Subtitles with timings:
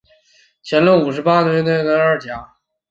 [0.65, 2.55] 乾隆五十八年癸丑科二甲。